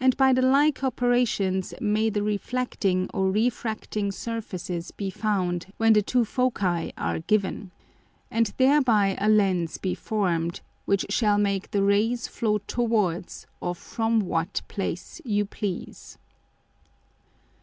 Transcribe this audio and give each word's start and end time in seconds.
[A] 0.00 0.04
And 0.04 0.16
by 0.16 0.32
the 0.32 0.40
like 0.40 0.82
Operations 0.82 1.74
may 1.82 2.08
the 2.08 2.22
reflecting 2.22 3.10
or 3.12 3.30
refracting 3.30 4.10
Surfaces 4.10 4.90
be 4.90 5.10
found 5.10 5.66
when 5.76 5.92
the 5.92 6.00
two 6.00 6.24
Foci 6.24 6.94
are 6.96 7.18
given, 7.18 7.70
and 8.30 8.54
thereby 8.56 9.18
a 9.20 9.28
Lens 9.28 9.76
be 9.76 9.94
formed, 9.94 10.62
which 10.86 11.04
shall 11.10 11.36
make 11.36 11.72
the 11.72 11.82
Rays 11.82 12.26
flow 12.26 12.56
towards 12.66 13.46
or 13.60 13.74
from 13.74 14.20
what 14.20 14.62
Place 14.66 15.20
you 15.26 15.44
please. 15.44 16.16